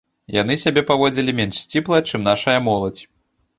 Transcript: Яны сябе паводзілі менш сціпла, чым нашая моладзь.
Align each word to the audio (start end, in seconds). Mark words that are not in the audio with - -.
Яны 0.35 0.55
сябе 0.63 0.83
паводзілі 0.91 1.37
менш 1.41 1.61
сціпла, 1.65 2.01
чым 2.11 2.27
нашая 2.31 2.59
моладзь. 2.71 3.01